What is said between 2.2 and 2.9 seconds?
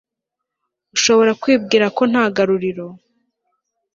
garuriro